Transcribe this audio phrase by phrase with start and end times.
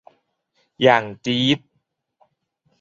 [0.81, 1.59] อย่างจี๊ด